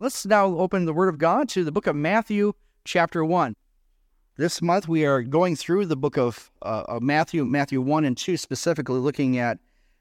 Let's 0.00 0.24
now 0.24 0.46
open 0.46 0.84
the 0.84 0.92
Word 0.92 1.08
of 1.08 1.18
God 1.18 1.48
to 1.48 1.64
the 1.64 1.72
book 1.72 1.88
of 1.88 1.96
Matthew, 1.96 2.52
chapter 2.84 3.24
1. 3.24 3.56
This 4.36 4.62
month 4.62 4.86
we 4.86 5.04
are 5.04 5.22
going 5.22 5.56
through 5.56 5.86
the 5.86 5.96
book 5.96 6.16
of, 6.16 6.52
uh, 6.62 6.84
of 6.86 7.02
Matthew, 7.02 7.44
Matthew 7.44 7.80
1 7.80 8.04
and 8.04 8.16
2, 8.16 8.36
specifically 8.36 9.00
looking 9.00 9.38
at 9.38 9.58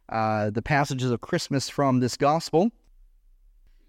uh, 0.10 0.52
the 0.52 0.62
passages 0.62 1.10
of 1.10 1.22
Christmas 1.22 1.68
from 1.68 2.00
this 2.00 2.16
gospel. 2.16 2.70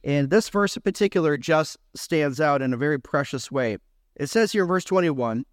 And 0.02 0.30
this 0.30 0.48
verse 0.48 0.76
in 0.76 0.82
particular 0.82 1.36
just 1.36 1.76
stands 1.94 2.40
out 2.40 2.62
in 2.62 2.72
a 2.72 2.78
very 2.78 2.98
precious 2.98 3.52
way. 3.52 3.76
It 4.16 4.30
says 4.30 4.52
here 4.52 4.62
in 4.62 4.68
verse 4.68 4.84
21 4.84 5.44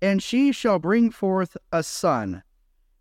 And 0.00 0.22
she 0.22 0.52
shall 0.52 0.78
bring 0.78 1.10
forth 1.10 1.54
a 1.70 1.82
son, 1.82 2.42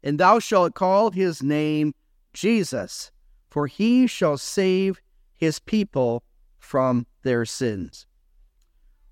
and 0.04 0.20
thou 0.20 0.40
shalt 0.40 0.76
call 0.76 1.12
his 1.12 1.42
name 1.42 1.96
Jesus, 2.34 3.12
for 3.50 3.68
he 3.68 4.08
shall 4.08 4.38
save 4.38 5.00
his 5.38 5.60
people 5.60 6.22
from 6.66 7.06
their 7.24 7.46
sins. 7.46 8.06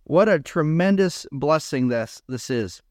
What 0.05 0.27
a 0.27 0.39
tremendous 0.39 1.25
blessing 1.31 1.88
this 1.88 2.21
this 2.27 2.49
is. 2.49 2.81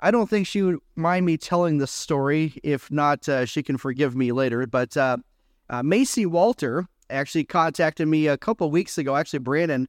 I 0.00 0.10
don't 0.10 0.28
think 0.28 0.46
she 0.46 0.62
would 0.62 0.78
mind 0.96 1.24
me 1.24 1.36
telling 1.36 1.78
the 1.78 1.86
story. 1.86 2.54
If 2.62 2.90
not, 2.90 3.28
uh, 3.28 3.46
she 3.46 3.62
can 3.62 3.78
forgive 3.78 4.14
me 4.14 4.32
later. 4.32 4.66
But 4.66 4.96
uh, 4.96 5.16
uh, 5.70 5.82
Macy 5.82 6.26
Walter 6.26 6.86
actually 7.10 7.44
contacted 7.44 8.06
me 8.06 8.26
a 8.26 8.36
couple 8.36 8.70
weeks 8.70 8.98
ago. 8.98 9.16
Actually, 9.16 9.38
Brandon 9.40 9.88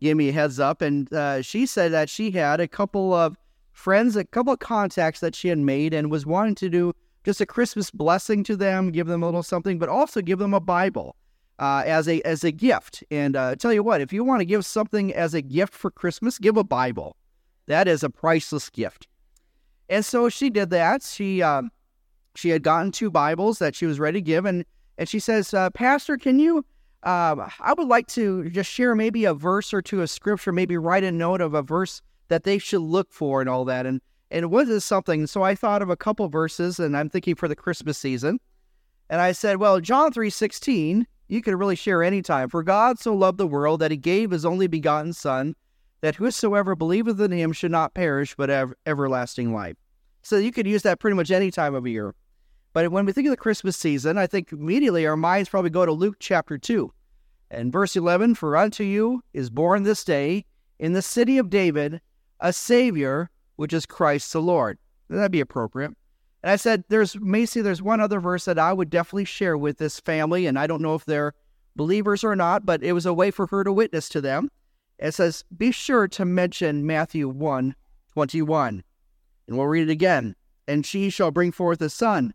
gave 0.00 0.16
me 0.16 0.28
a 0.28 0.32
heads 0.32 0.60
up, 0.60 0.82
and 0.82 1.10
uh, 1.12 1.40
she 1.42 1.64
said 1.64 1.92
that 1.92 2.10
she 2.10 2.30
had 2.30 2.60
a 2.60 2.68
couple 2.68 3.14
of 3.14 3.36
friends, 3.72 4.14
a 4.14 4.24
couple 4.24 4.52
of 4.52 4.58
contacts 4.58 5.20
that 5.20 5.34
she 5.34 5.48
had 5.48 5.58
made, 5.58 5.94
and 5.94 6.10
was 6.10 6.26
wanting 6.26 6.54
to 6.56 6.68
do 6.68 6.92
just 7.24 7.40
a 7.40 7.46
Christmas 7.46 7.90
blessing 7.90 8.44
to 8.44 8.56
them, 8.56 8.90
give 8.90 9.06
them 9.06 9.22
a 9.22 9.26
little 9.26 9.42
something, 9.42 9.78
but 9.78 9.88
also 9.88 10.20
give 10.20 10.38
them 10.38 10.54
a 10.54 10.60
Bible 10.60 11.16
uh, 11.58 11.82
as 11.86 12.08
a 12.08 12.20
as 12.22 12.44
a 12.44 12.50
gift. 12.50 13.04
And 13.10 13.36
uh, 13.36 13.56
tell 13.56 13.72
you 13.72 13.82
what, 13.82 14.00
if 14.00 14.12
you 14.12 14.24
want 14.24 14.40
to 14.40 14.46
give 14.46 14.64
something 14.64 15.14
as 15.14 15.34
a 15.34 15.42
gift 15.42 15.74
for 15.74 15.90
Christmas, 15.90 16.38
give 16.38 16.56
a 16.56 16.64
Bible. 16.64 17.16
That 17.66 17.88
is 17.88 18.02
a 18.02 18.10
priceless 18.10 18.70
gift. 18.70 19.08
And 19.88 20.04
so 20.04 20.28
she 20.28 20.50
did 20.50 20.70
that. 20.70 21.02
She 21.02 21.42
um, 21.42 21.70
she 22.34 22.50
had 22.50 22.62
gotten 22.62 22.92
two 22.92 23.10
Bibles 23.10 23.58
that 23.58 23.74
she 23.74 23.86
was 23.86 23.98
ready 23.98 24.18
to 24.18 24.22
give, 24.22 24.44
and 24.44 24.64
and 24.98 25.08
she 25.08 25.18
says, 25.18 25.54
uh, 25.54 25.70
Pastor, 25.70 26.16
can 26.16 26.38
you? 26.38 26.64
Uh, 27.02 27.48
I 27.60 27.72
would 27.76 27.86
like 27.86 28.08
to 28.08 28.50
just 28.50 28.70
share 28.70 28.96
maybe 28.96 29.26
a 29.26 29.34
verse 29.34 29.72
or 29.72 29.80
two 29.80 30.02
of 30.02 30.10
Scripture, 30.10 30.50
maybe 30.50 30.76
write 30.76 31.04
a 31.04 31.12
note 31.12 31.40
of 31.40 31.54
a 31.54 31.62
verse 31.62 32.02
that 32.28 32.42
they 32.42 32.58
should 32.58 32.80
look 32.80 33.12
for 33.12 33.40
and 33.40 33.48
all 33.48 33.64
that. 33.66 33.86
And 33.86 34.00
and 34.30 34.50
what 34.50 34.68
is 34.68 34.84
something? 34.84 35.26
So 35.28 35.42
I 35.42 35.54
thought 35.54 35.82
of 35.82 35.90
a 35.90 35.96
couple 35.96 36.28
verses, 36.28 36.80
and 36.80 36.96
I'm 36.96 37.08
thinking 37.08 37.36
for 37.36 37.46
the 37.46 37.54
Christmas 37.54 37.96
season. 37.96 38.40
And 39.08 39.20
I 39.20 39.30
said, 39.32 39.58
well, 39.58 39.80
John 39.80 40.12
three 40.12 40.30
sixteen 40.30 41.06
you 41.28 41.42
could 41.42 41.54
really 41.54 41.76
share 41.76 42.02
any 42.02 42.22
time. 42.22 42.48
For 42.48 42.62
God 42.62 42.98
so 42.98 43.14
loved 43.14 43.38
the 43.38 43.46
world 43.46 43.80
that 43.80 43.90
he 43.90 43.96
gave 43.96 44.30
his 44.30 44.44
only 44.44 44.66
begotten 44.66 45.12
Son, 45.12 45.54
that 46.00 46.16
whosoever 46.16 46.74
believeth 46.74 47.20
in 47.20 47.32
him 47.32 47.52
should 47.52 47.70
not 47.70 47.94
perish, 47.94 48.34
but 48.36 48.48
have 48.48 48.72
everlasting 48.84 49.52
life. 49.52 49.76
So 50.22 50.36
you 50.36 50.52
could 50.52 50.66
use 50.66 50.82
that 50.82 51.00
pretty 51.00 51.16
much 51.16 51.30
any 51.30 51.50
time 51.50 51.74
of 51.74 51.86
year. 51.86 52.14
But 52.72 52.90
when 52.90 53.06
we 53.06 53.12
think 53.12 53.26
of 53.26 53.30
the 53.30 53.36
Christmas 53.36 53.76
season, 53.76 54.18
I 54.18 54.26
think 54.26 54.52
immediately 54.52 55.06
our 55.06 55.16
minds 55.16 55.48
probably 55.48 55.70
go 55.70 55.86
to 55.86 55.92
Luke 55.92 56.16
chapter 56.18 56.58
2. 56.58 56.92
And 57.50 57.72
verse 57.72 57.96
11 57.96 58.34
For 58.34 58.56
unto 58.56 58.84
you 58.84 59.22
is 59.32 59.50
born 59.50 59.84
this 59.84 60.04
day 60.04 60.44
in 60.78 60.92
the 60.92 61.02
city 61.02 61.38
of 61.38 61.48
David 61.48 62.00
a 62.40 62.52
Savior, 62.52 63.30
which 63.56 63.72
is 63.72 63.86
Christ 63.86 64.32
the 64.32 64.42
Lord. 64.42 64.78
That'd 65.08 65.32
be 65.32 65.40
appropriate. 65.40 65.92
And 66.46 66.52
I 66.52 66.56
said, 66.56 66.84
There's 66.88 67.18
Macy, 67.18 67.60
there's 67.60 67.82
one 67.82 68.00
other 68.00 68.20
verse 68.20 68.44
that 68.44 68.56
I 68.56 68.72
would 68.72 68.88
definitely 68.88 69.24
share 69.24 69.58
with 69.58 69.78
this 69.78 69.98
family, 69.98 70.46
and 70.46 70.56
I 70.56 70.68
don't 70.68 70.80
know 70.80 70.94
if 70.94 71.04
they're 71.04 71.34
believers 71.74 72.22
or 72.22 72.36
not, 72.36 72.64
but 72.64 72.84
it 72.84 72.92
was 72.92 73.04
a 73.04 73.12
way 73.12 73.32
for 73.32 73.48
her 73.48 73.64
to 73.64 73.72
witness 73.72 74.08
to 74.10 74.20
them. 74.20 74.48
It 75.00 75.12
says, 75.12 75.44
Be 75.56 75.72
sure 75.72 76.06
to 76.06 76.24
mention 76.24 76.86
Matthew 76.86 77.28
1 77.28 77.74
21. 78.12 78.84
And 79.48 79.58
we'll 79.58 79.66
read 79.66 79.88
it 79.88 79.92
again. 79.92 80.36
And 80.68 80.86
she 80.86 81.10
shall 81.10 81.32
bring 81.32 81.50
forth 81.50 81.80
a 81.82 81.90
son, 81.90 82.32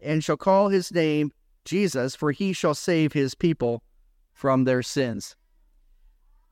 and 0.00 0.22
shall 0.22 0.36
call 0.36 0.68
his 0.68 0.92
name 0.92 1.32
Jesus, 1.64 2.14
for 2.14 2.32
he 2.32 2.52
shall 2.52 2.74
save 2.74 3.14
his 3.14 3.34
people 3.34 3.82
from 4.34 4.64
their 4.64 4.82
sins. 4.82 5.34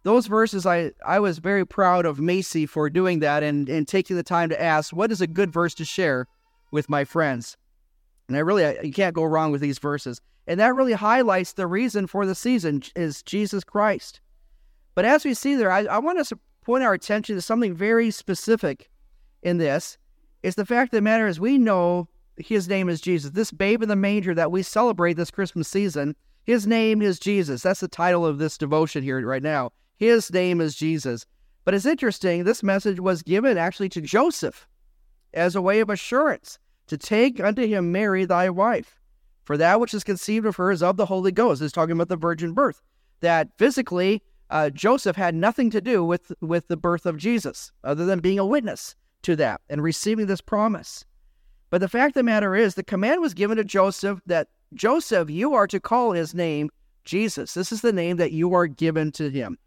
Those 0.04 0.26
verses, 0.26 0.64
I, 0.64 0.92
I 1.04 1.20
was 1.20 1.36
very 1.36 1.66
proud 1.66 2.06
of 2.06 2.18
Macy 2.18 2.64
for 2.64 2.88
doing 2.88 3.18
that 3.18 3.42
and, 3.42 3.68
and 3.68 3.86
taking 3.86 4.16
the 4.16 4.22
time 4.22 4.48
to 4.48 4.58
ask, 4.58 4.96
what 4.96 5.12
is 5.12 5.20
a 5.20 5.26
good 5.26 5.52
verse 5.52 5.74
to 5.74 5.84
share 5.84 6.26
with 6.70 6.88
my 6.88 7.04
friends. 7.04 7.56
And 8.28 8.36
I 8.36 8.40
really, 8.40 8.76
you 8.82 8.92
can't 8.92 9.14
go 9.14 9.24
wrong 9.24 9.52
with 9.52 9.60
these 9.60 9.78
verses. 9.78 10.20
And 10.46 10.58
that 10.60 10.74
really 10.74 10.92
highlights 10.92 11.52
the 11.52 11.66
reason 11.66 12.06
for 12.06 12.26
the 12.26 12.34
season 12.34 12.82
is 12.96 13.22
Jesus 13.22 13.64
Christ. 13.64 14.20
But 14.94 15.04
as 15.04 15.24
we 15.24 15.34
see 15.34 15.54
there, 15.54 15.70
I, 15.70 15.84
I 15.84 15.98
want 15.98 16.18
us 16.18 16.30
to 16.30 16.38
point 16.62 16.84
our 16.84 16.94
attention 16.94 17.36
to 17.36 17.42
something 17.42 17.74
very 17.74 18.10
specific 18.10 18.90
in 19.42 19.58
this. 19.58 19.98
It's 20.42 20.56
the 20.56 20.66
fact 20.66 20.92
of 20.92 20.98
the 20.98 21.02
matter 21.02 21.26
is 21.26 21.40
we 21.40 21.58
know 21.58 22.08
his 22.36 22.68
name 22.68 22.88
is 22.88 23.00
Jesus. 23.00 23.32
This 23.32 23.50
babe 23.50 23.82
in 23.82 23.88
the 23.88 23.96
manger 23.96 24.34
that 24.34 24.52
we 24.52 24.62
celebrate 24.62 25.14
this 25.14 25.30
Christmas 25.30 25.68
season, 25.68 26.14
his 26.44 26.66
name 26.66 27.02
is 27.02 27.18
Jesus. 27.18 27.62
That's 27.62 27.80
the 27.80 27.88
title 27.88 28.24
of 28.24 28.38
this 28.38 28.56
devotion 28.56 29.02
here 29.02 29.24
right 29.26 29.42
now. 29.42 29.70
His 29.96 30.32
name 30.32 30.60
is 30.60 30.74
Jesus. 30.74 31.26
But 31.64 31.74
it's 31.74 31.86
interesting, 31.86 32.44
this 32.44 32.62
message 32.62 33.00
was 33.00 33.22
given 33.22 33.58
actually 33.58 33.90
to 33.90 34.00
Joseph 34.00 34.66
as 35.34 35.54
a 35.54 35.62
way 35.62 35.80
of 35.80 35.90
assurance 35.90 36.58
to 36.86 36.96
take 36.96 37.40
unto 37.40 37.66
him 37.66 37.92
Mary 37.92 38.24
thy 38.24 38.50
wife. 38.50 38.98
For 39.44 39.56
that 39.56 39.80
which 39.80 39.94
is 39.94 40.04
conceived 40.04 40.46
of 40.46 40.56
her 40.56 40.70
is 40.70 40.82
of 40.82 40.96
the 40.96 41.06
Holy 41.06 41.32
Ghost. 41.32 41.62
Is 41.62 41.72
talking 41.72 41.92
about 41.92 42.08
the 42.08 42.16
virgin 42.16 42.52
birth. 42.52 42.82
That 43.20 43.48
physically, 43.56 44.22
uh, 44.50 44.70
Joseph 44.70 45.16
had 45.16 45.34
nothing 45.34 45.70
to 45.70 45.80
do 45.80 46.04
with, 46.04 46.32
with 46.40 46.68
the 46.68 46.76
birth 46.76 47.06
of 47.06 47.16
Jesus, 47.16 47.72
other 47.84 48.04
than 48.04 48.20
being 48.20 48.38
a 48.38 48.46
witness 48.46 48.94
to 49.22 49.36
that 49.36 49.60
and 49.68 49.82
receiving 49.82 50.26
this 50.26 50.40
promise. 50.40 51.04
But 51.70 51.80
the 51.80 51.88
fact 51.88 52.10
of 52.10 52.20
the 52.20 52.22
matter 52.22 52.54
is, 52.54 52.74
the 52.74 52.82
command 52.82 53.20
was 53.20 53.34
given 53.34 53.56
to 53.56 53.64
Joseph 53.64 54.20
that 54.26 54.48
Joseph, 54.74 55.30
you 55.30 55.54
are 55.54 55.66
to 55.66 55.80
call 55.80 56.12
his 56.12 56.34
name 56.34 56.70
Jesus. 57.04 57.54
This 57.54 57.72
is 57.72 57.80
the 57.80 57.92
name 57.92 58.18
that 58.18 58.32
you 58.32 58.54
are 58.54 58.66
given 58.66 59.12
to 59.12 59.30
him. 59.30 59.58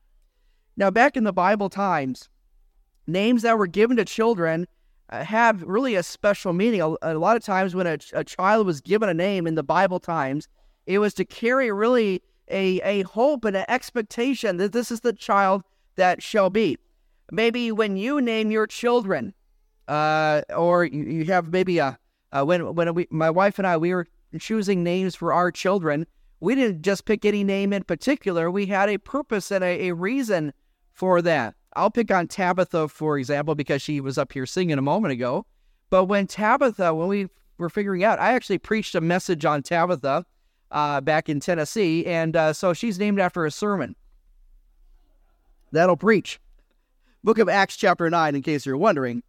Now, 0.77 0.89
back 0.89 1.17
in 1.17 1.23
the 1.23 1.33
Bible 1.33 1.69
times, 1.69 2.29
names 3.07 3.41
that 3.41 3.57
were 3.57 3.67
given 3.67 3.97
to 3.97 4.05
children 4.05 4.67
have 5.11 5.61
really 5.63 5.95
a 5.95 6.03
special 6.03 6.53
meaning. 6.53 6.81
A, 6.81 6.95
a 7.01 7.13
lot 7.15 7.35
of 7.35 7.43
times, 7.43 7.75
when 7.75 7.87
a, 7.87 7.97
a, 8.13 8.23
child 8.23 8.65
was 8.65 8.81
given 8.81 9.09
a 9.09 9.13
name 9.13 9.45
in 9.45 9.55
the 9.55 9.63
Bible 9.63 9.99
times, 9.99 10.47
it 10.85 10.99
was 10.99 11.13
to 11.15 11.25
carry 11.25 11.71
really 11.71 12.21
a, 12.49 12.81
a 12.81 13.03
hope 13.03 13.45
and 13.45 13.55
an 13.55 13.65
expectation 13.67 14.57
that 14.57 14.71
this 14.71 14.91
is 14.91 15.01
the 15.01 15.13
child 15.13 15.63
that 15.95 16.23
shall 16.23 16.49
be. 16.49 16.77
Maybe 17.31 17.71
when 17.71 17.97
you 17.97 18.21
name 18.21 18.51
your 18.51 18.67
children, 18.67 19.33
uh, 19.87 20.41
or 20.55 20.85
you, 20.85 21.03
you, 21.03 21.25
have 21.25 21.51
maybe 21.51 21.79
a 21.79 21.97
when 22.43 22.73
when 22.75 22.93
we, 22.93 23.07
my 23.09 23.29
wife 23.29 23.57
and 23.57 23.67
I 23.67 23.77
we 23.77 23.93
were 23.93 24.07
choosing 24.39 24.83
names 24.83 25.15
for 25.15 25.33
our 25.33 25.51
children, 25.51 26.07
we 26.39 26.55
didn't 26.55 26.81
just 26.81 27.05
pick 27.05 27.25
any 27.25 27.43
name 27.43 27.73
in 27.73 27.83
particular. 27.83 28.49
We 28.49 28.65
had 28.65 28.89
a 28.89 28.97
purpose 28.97 29.51
and 29.51 29.63
a, 29.63 29.89
a 29.89 29.93
reason 29.93 30.53
for 30.91 31.21
that. 31.21 31.55
I'll 31.73 31.91
pick 31.91 32.11
on 32.11 32.27
Tabitha, 32.27 32.87
for 32.89 33.17
example, 33.17 33.55
because 33.55 33.81
she 33.81 34.01
was 34.01 34.17
up 34.17 34.33
here 34.33 34.45
singing 34.45 34.77
a 34.77 34.81
moment 34.81 35.13
ago. 35.13 35.45
But 35.89 36.05
when 36.05 36.27
Tabitha, 36.27 36.93
when 36.93 37.07
we 37.07 37.27
were 37.57 37.69
figuring 37.69 38.03
out, 38.03 38.19
I 38.19 38.33
actually 38.33 38.57
preached 38.57 38.95
a 38.95 39.01
message 39.01 39.45
on 39.45 39.63
Tabitha 39.63 40.25
uh, 40.71 41.01
back 41.01 41.29
in 41.29 41.39
Tennessee. 41.39 42.05
And 42.05 42.35
uh, 42.35 42.53
so 42.53 42.73
she's 42.73 42.99
named 42.99 43.19
after 43.19 43.45
a 43.45 43.51
sermon. 43.51 43.95
That'll 45.71 45.97
preach. 45.97 46.39
Book 47.23 47.37
of 47.37 47.47
Acts, 47.47 47.77
chapter 47.77 48.09
9, 48.09 48.35
in 48.35 48.41
case 48.41 48.65
you're 48.65 48.77
wondering. 48.77 49.23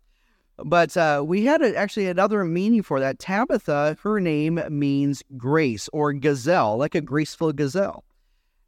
But 0.59 0.97
uh, 0.97 1.23
we 1.27 1.45
had 1.45 1.63
a, 1.63 1.77
actually 1.77 2.07
another 2.07 2.45
meaning 2.45 2.83
for 2.83 3.01
that. 3.01 3.19
Tabitha, 3.19 3.99
her 4.03 4.21
name 4.21 4.61
means 4.71 5.23
grace 5.37 5.89
or 5.93 6.13
gazelle, 6.13 6.77
like 6.77 6.95
a 6.95 7.01
graceful 7.01 7.53
gazelle. 7.53 8.05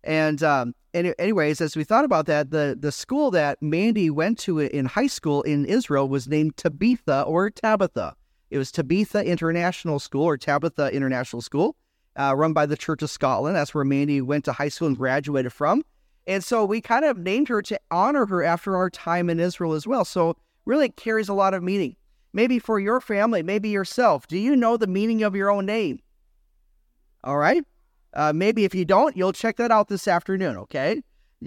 And 0.05 0.43
um, 0.43 0.75
anyways, 0.93 1.61
as 1.61 1.77
we 1.77 1.85
thought 1.85 2.05
about 2.05 2.27
that, 2.27 2.51
the 2.51 2.77
the 2.79 2.93
school 2.93 3.31
that 3.33 3.61
Mandy 3.63 4.11
went 4.11 4.39
to 4.41 4.61
in 4.61 4.87
high 4.87 5.07
school 5.07 5.43
in 5.43 5.65
Israel 5.65 6.09
was 6.09 6.29
named 6.29 6.57
Tabitha 6.57 7.23
or 7.23 7.51
Tabitha. 7.51 8.15
It 8.51 8.59
was 8.59 8.71
Tabitha 8.71 9.25
International 9.25 9.99
School 9.99 10.25
or 10.25 10.37
Tabitha 10.37 10.93
International 10.93 11.43
School, 11.43 11.77
uh, 12.17 12.35
run 12.37 12.53
by 12.53 12.67
the 12.67 12.77
Church 12.77 13.03
of 13.03 13.11
Scotland. 13.11 13.57
That's 13.57 13.75
where 13.75 13.85
Mandy 13.85 14.21
went 14.21 14.45
to 14.45 14.53
high 14.53 14.69
school 14.69 14.89
and 14.89 14.97
graduated 14.97 15.53
from. 15.53 15.83
And 16.27 16.45
so 16.45 16.65
we 16.65 16.81
kind 16.81 17.05
of 17.05 17.19
named 17.19 17.49
her 17.49 17.63
to 17.63 17.81
honor 17.91 18.27
her 18.27 18.43
after 18.43 18.77
our 18.77 18.91
time 18.91 19.29
in 19.29 19.41
Israel 19.41 19.73
as 19.73 19.87
well. 19.87 20.05
So 20.05 20.37
really 20.65 20.89
carries 20.91 21.29
a 21.29 21.35
lot 21.35 21.55
of 21.55 21.63
meaning. 21.63 21.97
Maybe 22.33 22.59
for 22.59 22.81
your 22.81 23.01
family, 23.01 23.43
maybe 23.43 23.69
yourself. 23.69 24.27
Do 24.27 24.39
you 24.39 24.57
know 24.57 24.77
the 24.77 24.87
meaning 24.87 25.23
of 25.23 25.35
your 25.35 25.51
own 25.51 25.67
name? 25.67 26.01
All 27.23 27.39
right. 27.39 27.65
Uh, 28.15 28.33
maybe 28.33 28.65
if 28.65 28.75
you 28.75 28.85
don't, 28.85 29.17
you'll 29.17 29.33
check 29.33 29.57
that 29.57 29.71
out 29.71 29.89
this 29.89 30.09
afternoon, 30.09 30.57
okay? 30.57 31.03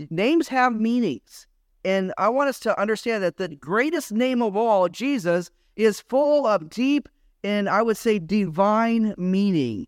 Names 0.10 0.48
have 0.50 0.74
meanings. 0.74 1.48
And 1.86 2.14
I 2.18 2.30
want 2.30 2.50
us 2.50 2.60
to 2.62 2.80
understand 2.80 3.24
that 3.24 3.38
the 3.38 3.48
greatest 3.48 4.12
name 4.12 4.42
of 4.42 4.58
all, 4.58 4.90
Jesus, 4.90 5.50
is 5.76 6.02
full 6.02 6.46
of 6.46 6.70
deep 6.70 7.08
and 7.44 7.70
I 7.70 7.82
would 7.82 7.98
say 7.98 8.20
divine 8.20 9.14
meaning. 9.18 9.88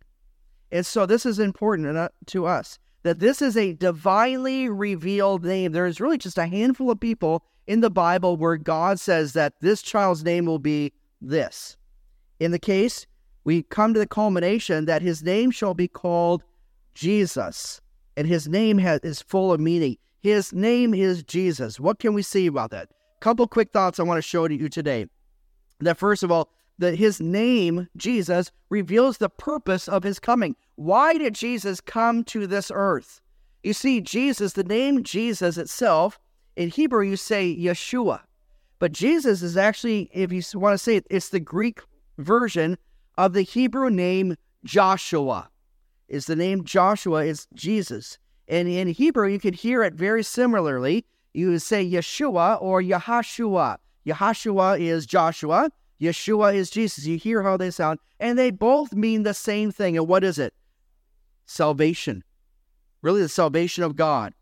And 0.71 0.85
so 0.85 1.05
this 1.05 1.25
is 1.25 1.39
important 1.39 2.11
to 2.27 2.45
us. 2.45 2.79
that 3.03 3.19
this 3.19 3.41
is 3.41 3.55
a 3.55 3.73
divinely 3.73 4.69
revealed 4.69 5.43
name. 5.45 5.71
There 5.71 5.85
is 5.85 6.01
really 6.01 6.17
just 6.17 6.37
a 6.37 6.45
handful 6.45 6.91
of 6.91 6.99
people 6.99 7.43
in 7.67 7.81
the 7.81 7.89
Bible 7.89 8.35
where 8.35 8.57
God 8.57 8.99
says 8.99 9.33
that 9.33 9.53
this 9.61 9.81
child's 9.81 10.23
name 10.23 10.45
will 10.45 10.59
be 10.59 10.91
this. 11.21 11.77
In 12.39 12.51
the 12.51 12.59
case, 12.59 13.05
we 13.45 13.63
come 13.63 13.93
to 13.93 13.99
the 13.99 14.07
culmination 14.07 14.85
that 14.85 15.01
his 15.01 15.23
name 15.23 15.51
shall 15.51 15.73
be 15.73 15.87
called 15.87 16.43
Jesus, 16.93 17.81
and 18.17 18.27
his 18.27 18.47
name 18.47 18.77
has, 18.79 18.99
is 19.01 19.21
full 19.21 19.53
of 19.53 19.59
meaning. 19.59 19.97
His 20.21 20.51
name 20.51 20.93
is 20.93 21.23
Jesus. 21.23 21.79
What 21.79 21.99
can 21.99 22.13
we 22.13 22.21
see 22.21 22.47
about 22.47 22.71
that? 22.71 22.89
Couple 23.21 23.47
quick 23.47 23.71
thoughts 23.71 23.99
I 23.99 24.03
want 24.03 24.17
to 24.17 24.21
show 24.21 24.47
to 24.47 24.55
you 24.55 24.69
today. 24.69 25.05
That 25.79 25.97
first 25.97 26.23
of 26.23 26.31
all, 26.31 26.49
that 26.77 26.95
his 26.95 27.19
name, 27.19 27.87
Jesus, 27.97 28.51
reveals 28.69 29.17
the 29.17 29.29
purpose 29.29 29.87
of 29.87 30.03
his 30.03 30.19
coming. 30.19 30.55
Why 30.75 31.17
did 31.17 31.35
Jesus 31.35 31.81
come 31.81 32.23
to 32.25 32.47
this 32.47 32.71
earth? 32.73 33.21
You 33.63 33.73
see, 33.73 33.99
Jesus, 33.99 34.53
the 34.53 34.63
name 34.63 35.03
Jesus 35.03 35.57
itself, 35.57 36.17
in 36.55 36.69
Hebrew 36.69 37.03
you 37.03 37.17
say 37.17 37.55
Yeshua. 37.55 38.21
But 38.79 38.93
Jesus 38.93 39.41
is 39.41 39.57
actually, 39.57 40.09
if 40.13 40.31
you 40.31 40.41
want 40.57 40.73
to 40.73 40.77
say 40.77 40.95
it, 40.95 41.07
it's 41.09 41.29
the 41.29 41.41
Greek 41.41 41.81
version 42.17 42.77
of 43.17 43.33
the 43.33 43.41
Hebrew 43.41 43.89
name 43.89 44.37
Joshua. 44.63 45.48
Is 46.09 46.25
the 46.25 46.35
name 46.35 46.63
Joshua 46.63 47.23
is 47.23 47.47
Jesus. 47.53 48.17
And 48.47 48.67
in 48.67 48.87
Hebrew, 48.87 49.27
you 49.27 49.39
could 49.39 49.55
hear 49.55 49.83
it 49.83 49.93
very 49.93 50.23
similarly. 50.23 51.05
You 51.33 51.51
would 51.51 51.61
say 51.61 51.87
Yeshua 51.87 52.59
or 52.61 52.81
Yahashua. 52.81 53.77
Yahashua 54.07 54.79
is 54.79 55.05
Joshua. 55.05 55.69
Yeshua 56.01 56.55
is 56.55 56.71
Jesus. 56.71 57.05
You 57.05 57.17
hear 57.17 57.43
how 57.43 57.57
they 57.57 57.69
sound, 57.69 57.99
and 58.19 58.37
they 58.39 58.49
both 58.49 58.93
mean 58.93 59.23
the 59.23 59.33
same 59.35 59.71
thing. 59.71 59.97
And 59.97 60.07
what 60.07 60.23
is 60.23 60.39
it? 60.39 60.53
Salvation. 61.45 62.23
Really, 63.01 63.21
the 63.21 63.29
salvation 63.29 63.83
of 63.83 63.95
God. 63.95 64.33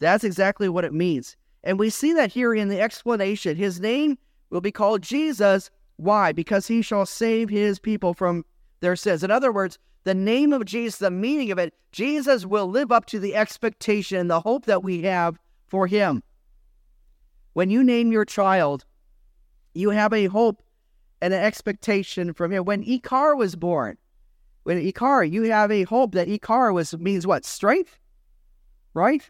That's 0.00 0.24
exactly 0.24 0.68
what 0.68 0.84
it 0.84 0.92
means. 0.92 1.36
And 1.62 1.78
we 1.78 1.90
see 1.90 2.12
that 2.14 2.32
here 2.32 2.54
in 2.54 2.68
the 2.68 2.80
explanation. 2.80 3.56
His 3.56 3.80
name 3.80 4.18
will 4.50 4.60
be 4.60 4.72
called 4.72 5.02
Jesus. 5.02 5.70
Why? 5.96 6.32
Because 6.32 6.66
he 6.66 6.82
shall 6.82 7.06
save 7.06 7.48
his 7.48 7.78
people 7.78 8.14
from 8.14 8.44
their 8.80 8.96
sins. 8.96 9.22
In 9.22 9.30
other 9.30 9.52
words, 9.52 9.78
the 10.04 10.14
name 10.14 10.52
of 10.52 10.64
Jesus, 10.64 10.98
the 10.98 11.10
meaning 11.10 11.50
of 11.50 11.58
it, 11.58 11.74
Jesus 11.92 12.44
will 12.44 12.66
live 12.66 12.90
up 12.90 13.06
to 13.06 13.18
the 13.18 13.34
expectation, 13.34 14.18
and 14.18 14.30
the 14.30 14.40
hope 14.40 14.66
that 14.66 14.82
we 14.82 15.02
have 15.02 15.38
for 15.68 15.86
him. 15.86 16.22
When 17.52 17.70
you 17.70 17.84
name 17.84 18.12
your 18.12 18.24
child, 18.24 18.84
you 19.74 19.90
have 19.90 20.12
a 20.12 20.26
hope 20.26 20.62
and 21.20 21.32
an 21.32 21.42
expectation 21.42 22.32
from 22.32 22.52
him. 22.52 22.64
When 22.64 22.84
Ikar 22.84 23.36
was 23.36 23.54
born, 23.56 23.96
when 24.64 24.78
Ikar, 24.78 25.30
you 25.30 25.44
have 25.44 25.70
a 25.70 25.84
hope 25.84 26.12
that 26.14 26.28
Ikar 26.28 26.72
was 26.72 26.96
means 26.98 27.26
what? 27.26 27.44
Strength? 27.44 27.98
Right? 28.94 29.28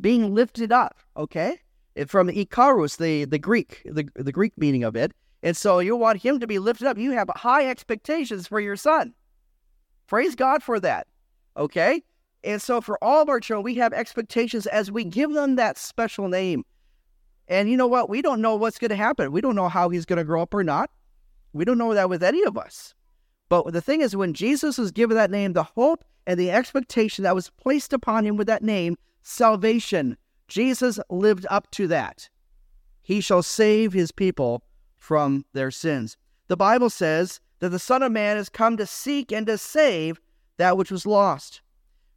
Being 0.00 0.34
lifted 0.34 0.72
up, 0.72 0.96
okay? 1.16 1.60
From 2.06 2.28
Ikarus, 2.28 2.96
the, 2.96 3.24
the 3.24 3.38
Greek, 3.38 3.82
the, 3.84 4.08
the 4.14 4.32
Greek 4.32 4.56
meaning 4.56 4.84
of 4.84 4.94
it. 4.94 5.12
And 5.42 5.56
so 5.56 5.78
you 5.78 5.96
want 5.96 6.20
him 6.20 6.38
to 6.40 6.46
be 6.46 6.58
lifted 6.58 6.86
up. 6.86 6.98
You 6.98 7.12
have 7.12 7.30
high 7.34 7.68
expectations 7.68 8.46
for 8.46 8.60
your 8.60 8.76
son. 8.76 9.14
Praise 10.06 10.34
God 10.34 10.62
for 10.62 10.78
that. 10.80 11.06
Okay? 11.56 12.02
And 12.44 12.60
so 12.60 12.80
for 12.80 13.02
all 13.02 13.22
of 13.22 13.28
our 13.28 13.40
children, 13.40 13.64
we 13.64 13.74
have 13.76 13.92
expectations 13.92 14.66
as 14.66 14.90
we 14.90 15.04
give 15.04 15.32
them 15.32 15.56
that 15.56 15.78
special 15.78 16.28
name. 16.28 16.64
And 17.48 17.70
you 17.70 17.76
know 17.76 17.86
what? 17.86 18.08
We 18.08 18.22
don't 18.22 18.40
know 18.40 18.54
what's 18.54 18.78
going 18.78 18.90
to 18.90 18.96
happen. 18.96 19.32
We 19.32 19.40
don't 19.40 19.56
know 19.56 19.68
how 19.68 19.88
he's 19.88 20.06
going 20.06 20.18
to 20.18 20.24
grow 20.24 20.42
up 20.42 20.54
or 20.54 20.64
not. 20.64 20.90
We 21.52 21.64
don't 21.64 21.78
know 21.78 21.94
that 21.94 22.08
with 22.08 22.22
any 22.22 22.42
of 22.44 22.56
us. 22.56 22.94
But 23.48 23.72
the 23.72 23.80
thing 23.80 24.00
is, 24.00 24.14
when 24.14 24.34
Jesus 24.34 24.78
was 24.78 24.92
given 24.92 25.16
that 25.16 25.30
name, 25.30 25.54
the 25.54 25.64
hope 25.64 26.04
and 26.26 26.38
the 26.38 26.50
expectation 26.50 27.24
that 27.24 27.34
was 27.34 27.50
placed 27.50 27.92
upon 27.92 28.24
him 28.24 28.36
with 28.36 28.46
that 28.46 28.62
name, 28.62 28.96
salvation, 29.22 30.16
Jesus 30.46 31.00
lived 31.10 31.46
up 31.50 31.68
to 31.72 31.88
that. 31.88 32.28
He 33.02 33.20
shall 33.20 33.42
save 33.42 33.92
his 33.92 34.12
people 34.12 34.62
from 35.00 35.44
their 35.52 35.72
sins. 35.72 36.16
The 36.46 36.56
Bible 36.56 36.90
says 36.90 37.40
that 37.58 37.70
the 37.70 37.78
Son 37.80 38.02
of 38.02 38.12
Man 38.12 38.36
has 38.36 38.48
come 38.48 38.76
to 38.76 38.86
seek 38.86 39.32
and 39.32 39.46
to 39.48 39.58
save 39.58 40.20
that 40.58 40.76
which 40.76 40.92
was 40.92 41.06
lost. 41.06 41.62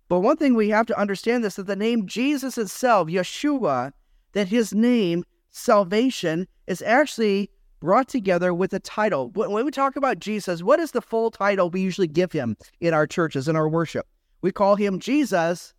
But 0.10 0.20
one 0.20 0.38
thing 0.38 0.54
we 0.54 0.70
have 0.70 0.86
to 0.88 1.00
understand 1.00 1.44
is 1.46 1.56
that 1.56 1.66
the 1.66 1.76
name 1.76 2.06
Jesus 2.06 2.58
itself, 2.58 3.08
Yeshua, 3.08 3.94
that 4.34 4.50
his 4.50 4.74
name, 4.74 5.24
salvation, 5.50 6.48
is 6.68 6.82
actually 6.84 7.50
brought 7.80 8.08
together 8.08 8.54
with 8.54 8.74
a 8.74 8.80
title. 8.80 9.30
When 9.30 9.66
we 9.66 9.72
talk 9.72 9.96
about 9.96 10.20
Jesus, 10.20 10.62
what 10.62 10.80
is 10.80 10.92
the 10.92 11.02
full 11.02 11.32
title 11.32 11.70
we 11.70 11.82
usually 11.82 12.08
give 12.08 12.32
him 12.32 12.56
in 12.80 12.94
our 12.94 13.08
churches, 13.08 13.48
in 13.48 13.56
our 13.56 13.68
worship? 13.68 14.08
We 14.42 14.52
call 14.52 14.76
him 14.76 15.00
Jesus 15.00 15.74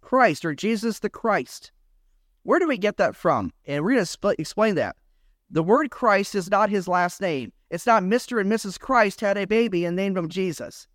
Christ 0.00 0.44
or 0.44 0.54
Jesus 0.54 0.98
the 0.98 1.10
Christ. 1.10 1.72
Where 2.42 2.58
do 2.58 2.66
we 2.66 2.78
get 2.78 2.96
that 2.96 3.14
from? 3.14 3.52
And 3.66 3.84
we're 3.84 3.92
going 3.92 4.02
to 4.02 4.06
sp- 4.06 4.38
explain 4.38 4.74
that. 4.76 4.96
The 5.50 5.62
word 5.62 5.90
Christ 5.90 6.34
is 6.34 6.50
not 6.50 6.70
his 6.70 6.86
last 6.86 7.20
name. 7.20 7.52
It's 7.70 7.86
not 7.86 8.02
Mr. 8.02 8.40
and 8.40 8.50
Mrs. 8.50 8.78
Christ 8.78 9.20
had 9.20 9.36
a 9.36 9.46
baby 9.46 9.84
and 9.84 9.96
named 9.96 10.16
him 10.16 10.28
Jesus. 10.28 10.86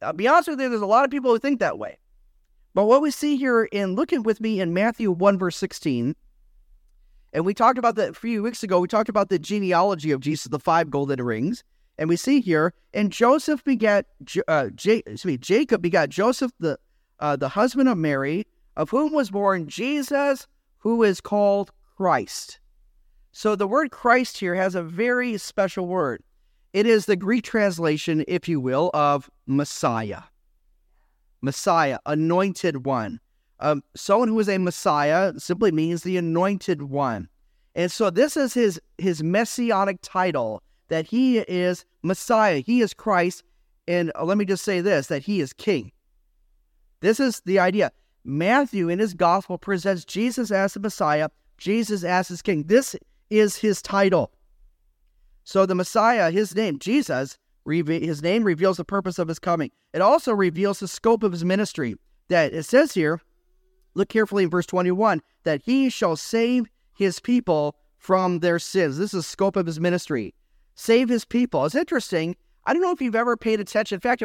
I'll 0.00 0.12
be 0.12 0.28
honest 0.28 0.48
with 0.48 0.60
you, 0.60 0.68
there's 0.68 0.80
a 0.80 0.86
lot 0.86 1.04
of 1.04 1.10
people 1.10 1.30
who 1.30 1.38
think 1.38 1.60
that 1.60 1.78
way. 1.78 1.98
But 2.74 2.86
what 2.86 3.02
we 3.02 3.10
see 3.10 3.36
here 3.36 3.64
in 3.64 3.94
looking 3.94 4.22
with 4.22 4.40
me 4.40 4.60
in 4.60 4.74
Matthew 4.74 5.10
1, 5.10 5.38
verse 5.38 5.56
16, 5.56 6.14
and 7.32 7.44
we 7.44 7.54
talked 7.54 7.78
about 7.78 7.96
that 7.96 8.10
a 8.10 8.14
few 8.14 8.42
weeks 8.42 8.62
ago, 8.62 8.80
we 8.80 8.88
talked 8.88 9.08
about 9.08 9.28
the 9.28 9.38
genealogy 9.38 10.10
of 10.10 10.20
Jesus, 10.20 10.46
the 10.46 10.58
five 10.58 10.90
golden 10.90 11.22
rings. 11.22 11.64
And 11.98 12.08
we 12.08 12.16
see 12.16 12.40
here, 12.40 12.74
and 12.92 13.10
Joseph 13.10 13.64
begat, 13.64 14.06
uh, 14.48 14.68
J- 14.74 15.02
me, 15.24 15.38
Jacob 15.38 15.82
begat 15.82 16.10
Joseph, 16.10 16.52
the, 16.60 16.78
uh, 17.20 17.36
the 17.36 17.48
husband 17.48 17.88
of 17.88 17.98
Mary, 17.98 18.46
of 18.76 18.90
whom 18.90 19.12
was 19.12 19.30
born 19.30 19.68
Jesus, 19.68 20.46
who 20.78 21.02
is 21.02 21.20
called 21.20 21.72
Christ. 21.96 22.58
So 23.36 23.54
the 23.54 23.66
word 23.66 23.90
Christ 23.90 24.38
here 24.38 24.54
has 24.54 24.74
a 24.74 24.82
very 24.82 25.36
special 25.36 25.86
word. 25.86 26.22
It 26.72 26.86
is 26.86 27.04
the 27.04 27.16
Greek 27.16 27.44
translation, 27.44 28.24
if 28.26 28.48
you 28.48 28.58
will, 28.60 28.90
of 28.94 29.28
Messiah. 29.44 30.22
Messiah, 31.42 31.98
anointed 32.06 32.86
one. 32.86 33.20
Um, 33.60 33.82
someone 33.94 34.28
who 34.28 34.40
is 34.40 34.48
a 34.48 34.56
Messiah 34.56 35.34
simply 35.36 35.70
means 35.70 36.02
the 36.02 36.16
anointed 36.16 36.80
one. 36.80 37.28
And 37.74 37.92
so 37.92 38.08
this 38.08 38.38
is 38.38 38.54
his 38.54 38.80
his 38.96 39.22
messianic 39.22 39.98
title 40.00 40.62
that 40.88 41.04
he 41.04 41.40
is 41.40 41.84
Messiah, 42.02 42.60
he 42.60 42.80
is 42.80 42.94
Christ, 42.94 43.42
and 43.86 44.10
uh, 44.18 44.24
let 44.24 44.38
me 44.38 44.46
just 44.46 44.64
say 44.64 44.80
this 44.80 45.08
that 45.08 45.24
he 45.24 45.42
is 45.42 45.52
king. 45.52 45.92
This 47.00 47.20
is 47.20 47.42
the 47.44 47.58
idea. 47.58 47.92
Matthew 48.24 48.88
in 48.88 48.98
his 48.98 49.12
gospel 49.12 49.58
presents 49.58 50.06
Jesus 50.06 50.50
as 50.50 50.72
the 50.72 50.80
Messiah, 50.80 51.28
Jesus 51.58 52.02
as 52.02 52.28
his 52.28 52.40
king. 52.40 52.62
This 52.62 52.96
is 53.30 53.56
his 53.56 53.82
title. 53.82 54.32
So 55.44 55.66
the 55.66 55.74
Messiah, 55.74 56.30
his 56.30 56.54
name, 56.54 56.78
Jesus, 56.78 57.38
his 57.66 58.22
name 58.22 58.44
reveals 58.44 58.76
the 58.76 58.84
purpose 58.84 59.18
of 59.18 59.28
his 59.28 59.38
coming. 59.38 59.70
It 59.92 60.00
also 60.00 60.32
reveals 60.32 60.80
the 60.80 60.88
scope 60.88 61.22
of 61.22 61.32
his 61.32 61.44
ministry. 61.44 61.96
That 62.28 62.52
it 62.52 62.64
says 62.64 62.92
here, 62.92 63.20
look 63.94 64.08
carefully 64.08 64.44
in 64.44 64.50
verse 64.50 64.66
21, 64.66 65.22
that 65.44 65.62
he 65.62 65.88
shall 65.90 66.16
save 66.16 66.66
his 66.96 67.20
people 67.20 67.76
from 67.98 68.40
their 68.40 68.58
sins. 68.58 68.98
This 68.98 69.14
is 69.14 69.20
the 69.20 69.22
scope 69.22 69.56
of 69.56 69.66
his 69.66 69.80
ministry. 69.80 70.34
Save 70.74 71.08
his 71.08 71.24
people. 71.24 71.64
It's 71.64 71.74
interesting. 71.74 72.36
I 72.64 72.72
don't 72.72 72.82
know 72.82 72.90
if 72.90 73.00
you've 73.00 73.14
ever 73.14 73.36
paid 73.36 73.60
attention. 73.60 73.96
In 73.96 74.00
fact, 74.00 74.22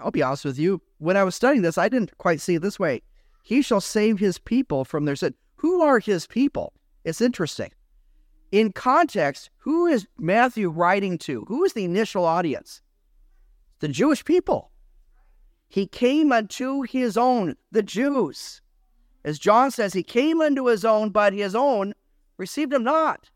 I'll 0.00 0.10
be 0.10 0.22
honest 0.22 0.44
with 0.44 0.58
you. 0.58 0.82
When 0.98 1.16
I 1.16 1.24
was 1.24 1.34
studying 1.34 1.62
this, 1.62 1.78
I 1.78 1.88
didn't 1.88 2.16
quite 2.18 2.40
see 2.40 2.56
it 2.56 2.62
this 2.62 2.78
way. 2.78 3.02
He 3.44 3.62
shall 3.62 3.80
save 3.80 4.18
his 4.18 4.38
people 4.38 4.84
from 4.84 5.04
their 5.04 5.16
sin. 5.16 5.34
Who 5.56 5.80
are 5.80 6.00
his 6.00 6.26
people? 6.26 6.72
It's 7.04 7.20
interesting. 7.20 7.70
In 8.54 8.70
context, 8.70 9.50
who 9.58 9.86
is 9.86 10.06
Matthew 10.16 10.70
writing 10.70 11.18
to? 11.18 11.44
Who 11.48 11.64
is 11.64 11.72
the 11.72 11.84
initial 11.84 12.24
audience? 12.24 12.82
the 13.80 13.88
Jewish 13.88 14.24
people. 14.24 14.70
He 15.68 15.86
came 15.86 16.32
unto 16.32 16.82
his 16.82 17.16
own, 17.16 17.56
the 17.70 17.82
Jews. 17.82 18.62
As 19.24 19.38
John 19.38 19.70
says, 19.70 19.92
he 19.92 20.02
came 20.02 20.40
unto 20.40 20.66
his 20.66 20.84
own, 20.84 21.10
but 21.10 21.34
his 21.34 21.54
own 21.54 21.92
received 22.38 22.72
him 22.72 22.84
not. 22.84 23.28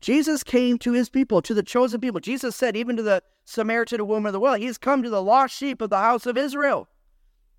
Jesus 0.00 0.44
came 0.44 0.78
to 0.78 0.92
his 0.92 1.08
people, 1.08 1.42
to 1.42 1.54
the 1.54 1.64
chosen 1.64 2.00
people. 2.00 2.20
Jesus 2.20 2.54
said, 2.54 2.76
even 2.76 2.96
to 2.96 3.02
the 3.02 3.24
Samaritan 3.44 4.06
woman 4.06 4.28
of 4.28 4.34
the 4.34 4.40
well, 4.40 4.54
he 4.54 4.66
has 4.66 4.78
come 4.78 5.02
to 5.02 5.10
the 5.10 5.22
lost 5.22 5.56
sheep 5.56 5.80
of 5.80 5.90
the 5.90 5.98
house 5.98 6.26
of 6.26 6.36
Israel. 6.36 6.88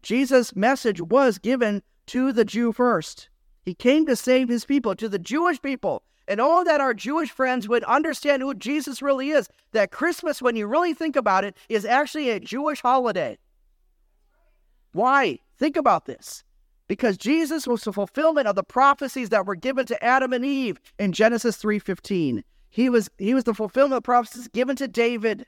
Jesus' 0.02 0.56
message 0.56 1.02
was 1.02 1.40
given 1.40 1.82
to 2.06 2.32
the 2.32 2.46
Jew 2.46 2.72
first. 2.72 3.28
He 3.64 3.74
came 3.74 4.06
to 4.06 4.16
save 4.16 4.50
his 4.50 4.66
people, 4.66 4.96
to 4.96 5.10
the 5.10 5.20
Jewish 5.20 5.62
people 5.62 6.04
and 6.28 6.40
all 6.40 6.64
that 6.64 6.82
our 6.82 6.94
Jewish 6.94 7.32
friends 7.32 7.68
would 7.68 7.84
understand 7.84 8.42
who 8.42 8.54
Jesus 8.54 9.02
really 9.02 9.32
is. 9.32 9.50
That 9.72 9.92
Christmas, 9.92 10.42
when 10.42 10.56
you 10.56 10.68
really 10.68 10.94
think 10.94 11.16
about 11.16 11.44
it, 11.44 11.58
is 11.70 11.86
actually 11.86 12.30
a 12.30 12.40
Jewish 12.40 12.82
holiday. 12.82 13.38
Why? 14.94 15.40
Think 15.58 15.76
about 15.76 16.06
this. 16.06 16.44
Because 16.88 17.18
Jesus 17.18 17.66
was 17.66 17.84
the 17.84 17.94
fulfillment 17.94 18.48
of 18.48 18.56
the 18.56 18.64
prophecies 18.64 19.30
that 19.30 19.46
were 19.46 19.56
given 19.56 19.86
to 19.88 20.04
Adam 20.04 20.34
and 20.34 20.46
Eve 20.46 20.80
in 21.00 21.12
Genesis 21.12 21.58
3:15. 21.58 22.44
He 22.70 22.90
was 22.90 23.10
he 23.18 23.34
was 23.34 23.46
the 23.46 23.54
fulfillment 23.54 23.98
of 23.98 24.04
prophecies 24.04 24.48
given 24.48 24.76
to 24.76 24.88
David. 24.88 25.46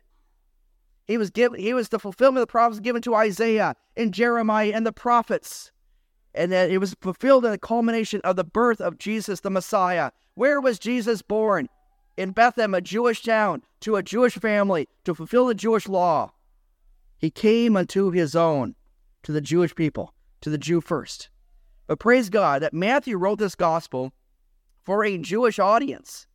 He 1.06 1.18
was 1.18 1.30
given 1.30 1.60
he 1.60 1.74
was 1.74 1.90
the 1.90 2.00
fulfillment 2.00 2.42
of 2.42 2.48
the 2.48 2.52
prophecies 2.52 2.80
given 2.80 3.02
to 3.04 3.16
Isaiah 3.16 3.76
and 3.96 4.14
Jeremiah 4.14 4.72
and 4.74 4.86
the 4.86 4.94
prophets. 4.94 5.72
And 6.36 6.52
that 6.52 6.70
it 6.70 6.80
was 6.80 6.96
fulfilled 7.00 7.46
in 7.46 7.52
the 7.52 7.58
culmination 7.58 8.22
of 8.24 8.36
the 8.36 8.44
birth 8.44 8.82
of 8.82 8.98
Jesus 8.98 9.40
the 9.40 9.50
Messiah. 9.50 10.12
Where 10.34 10.60
was 10.60 10.78
Jesus 10.78 11.22
born? 11.22 11.70
In 12.18 12.32
Bethlehem, 12.32 12.74
a 12.74 12.82
Jewish 12.82 13.24
town, 13.24 13.64
to 13.82 13.96
a 13.96 14.04
Jewish 14.04 14.36
family, 14.36 14.88
to 15.06 15.16
fulfill 15.16 15.48
the 15.48 15.56
Jewish 15.56 15.88
law. 15.88 16.34
He 17.18 17.30
came 17.30 17.78
unto 17.78 18.12
his 18.12 18.36
own, 18.36 18.76
to 19.24 19.32
the 19.32 19.42
Jewish 19.42 19.74
people, 19.74 20.14
to 20.42 20.50
the 20.50 20.58
Jew 20.58 20.82
first. 20.82 21.30
But 21.88 22.00
praise 22.00 22.30
God 22.30 22.62
that 22.62 22.74
Matthew 22.74 23.18
wrote 23.18 23.40
this 23.40 23.56
gospel 23.56 24.12
for 24.84 25.04
a 25.06 25.18
Jewish 25.18 25.58
audience. 25.58 26.28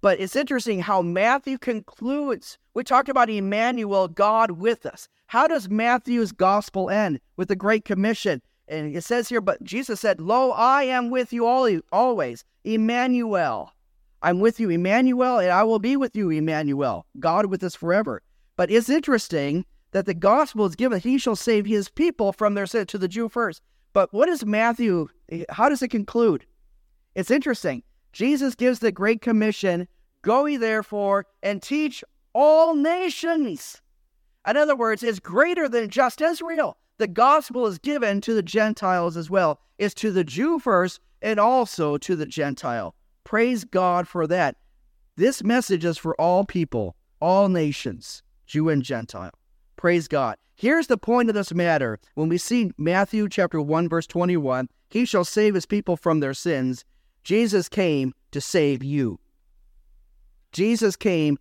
But 0.00 0.20
it's 0.20 0.36
interesting 0.36 0.80
how 0.80 1.02
Matthew 1.02 1.58
concludes. 1.58 2.58
We 2.74 2.84
talked 2.84 3.08
about 3.08 3.30
Emmanuel, 3.30 4.08
God 4.08 4.52
with 4.52 4.86
us. 4.86 5.08
How 5.26 5.46
does 5.46 5.68
Matthew's 5.68 6.32
gospel 6.32 6.90
end? 6.90 7.20
With 7.36 7.48
the 7.48 7.56
Great 7.56 7.84
Commission. 7.84 8.42
And 8.68 8.96
it 8.96 9.04
says 9.04 9.28
here, 9.28 9.40
but 9.40 9.62
Jesus 9.62 10.00
said, 10.00 10.20
Lo, 10.20 10.50
I 10.50 10.84
am 10.84 11.10
with 11.10 11.32
you 11.32 11.46
always. 11.46 12.44
Emmanuel. 12.64 13.72
I'm 14.22 14.40
with 14.40 14.58
you, 14.58 14.70
Emmanuel, 14.70 15.38
and 15.38 15.50
I 15.50 15.62
will 15.62 15.78
be 15.78 15.96
with 15.96 16.16
you, 16.16 16.30
Emmanuel. 16.30 17.06
God 17.20 17.46
with 17.46 17.62
us 17.62 17.76
forever. 17.76 18.22
But 18.56 18.70
it's 18.70 18.88
interesting 18.88 19.64
that 19.92 20.06
the 20.06 20.14
gospel 20.14 20.66
is 20.66 20.74
given, 20.74 21.00
he 21.00 21.18
shall 21.18 21.36
save 21.36 21.64
his 21.64 21.88
people 21.88 22.32
from 22.32 22.54
their 22.54 22.66
sin 22.66 22.86
to 22.86 22.98
the 22.98 23.08
Jew 23.08 23.28
first. 23.28 23.62
But 23.92 24.12
what 24.12 24.26
does 24.26 24.44
Matthew, 24.44 25.08
how 25.48 25.68
does 25.68 25.82
it 25.82 25.88
conclude? 25.88 26.44
It's 27.14 27.30
interesting. 27.30 27.82
Jesus 28.12 28.54
gives 28.54 28.80
the 28.80 28.92
Great 28.92 29.20
Commission 29.20 29.86
Go 30.22 30.46
ye 30.46 30.56
therefore 30.56 31.26
and 31.42 31.62
teach 31.62 32.02
all 32.32 32.74
nations. 32.74 33.80
In 34.46 34.56
other 34.56 34.74
words, 34.74 35.04
it's 35.04 35.20
greater 35.20 35.68
than 35.68 35.88
just 35.88 36.20
Israel. 36.20 36.78
The 36.98 37.06
gospel 37.06 37.66
is 37.66 37.78
given 37.78 38.20
to 38.22 38.34
the 38.34 38.42
Gentiles 38.42 39.16
as 39.16 39.28
well. 39.28 39.60
It's 39.78 39.94
to 39.94 40.10
the 40.10 40.24
Jew 40.24 40.58
first 40.58 41.00
and 41.20 41.38
also 41.38 41.98
to 41.98 42.16
the 42.16 42.26
Gentile. 42.26 42.94
Praise 43.24 43.64
God 43.64 44.08
for 44.08 44.26
that. 44.26 44.56
This 45.16 45.42
message 45.42 45.84
is 45.84 45.98
for 45.98 46.18
all 46.20 46.44
people, 46.44 46.96
all 47.20 47.48
nations, 47.48 48.22
Jew 48.46 48.68
and 48.68 48.82
Gentile. 48.82 49.32
Praise 49.76 50.08
God. 50.08 50.36
Here's 50.54 50.86
the 50.86 50.96
point 50.96 51.28
of 51.28 51.34
this 51.34 51.52
matter. 51.52 51.98
When 52.14 52.28
we 52.28 52.38
see 52.38 52.72
Matthew 52.78 53.28
chapter 53.28 53.60
1 53.60 53.88
verse 53.88 54.06
21, 54.06 54.68
he 54.88 55.04
shall 55.04 55.24
save 55.24 55.54
his 55.54 55.66
people 55.66 55.96
from 55.96 56.20
their 56.20 56.34
sins. 56.34 56.84
Jesus 57.24 57.68
came 57.68 58.14
to 58.30 58.40
save 58.40 58.82
you. 58.82 59.18
Jesus 60.52 60.96
came, 60.96 61.38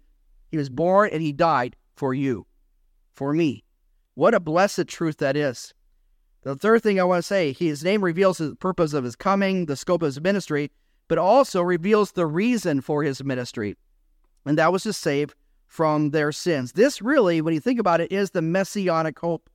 he 0.50 0.58
was 0.58 0.70
born, 0.70 1.10
and 1.14 1.22
he 1.22 1.32
died 1.32 1.76
for 1.96 2.14
you, 2.14 2.46
for 3.14 3.34
me. 3.34 3.65
What 4.16 4.34
a 4.34 4.40
blessed 4.40 4.88
truth 4.88 5.18
that 5.18 5.38
is. 5.38 5.74
The 6.44 6.56
third 6.56 6.84
thing 6.84 7.00
I 7.00 7.04
want 7.04 7.20
to 7.20 7.28
say, 7.28 7.52
his 7.52 7.84
name 7.84 8.04
reveals 8.04 8.38
the 8.38 8.56
purpose 8.56 8.94
of 8.94 9.04
his 9.04 9.16
coming, 9.16 9.66
the 9.66 9.76
scope 9.76 10.02
of 10.02 10.08
his 10.08 10.22
ministry, 10.22 10.72
but 11.08 11.18
also 11.18 11.62
reveals 11.62 12.14
the 12.14 12.26
reason 12.26 12.82
for 12.82 13.04
his 13.04 13.24
ministry. 13.24 13.76
And 14.46 14.58
that 14.58 14.72
was 14.72 14.84
to 14.84 14.94
save 14.94 15.36
from 15.68 16.12
their 16.12 16.32
sins. 16.32 16.72
This 16.72 17.02
really, 17.02 17.42
when 17.42 17.54
you 17.54 17.60
think 17.60 17.80
about 17.80 18.00
it, 18.00 18.12
is 18.12 18.32
the 18.32 18.42
messianic 18.42 19.20
hope. 19.20 19.50